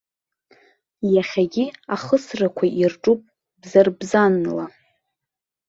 [1.13, 3.21] Иахьагьы ахысрақәа ирҿуп
[3.61, 4.65] бзарбзанла.